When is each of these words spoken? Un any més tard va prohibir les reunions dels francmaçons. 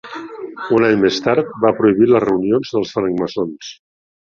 Un 0.77 0.85
any 0.87 0.97
més 1.03 1.21
tard 1.27 1.53
va 1.67 1.75
prohibir 1.83 2.11
les 2.13 2.27
reunions 2.27 2.77
dels 2.79 2.99
francmaçons. 3.01 3.75